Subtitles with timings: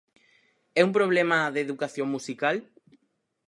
[0.79, 2.55] É un problema de educación musical?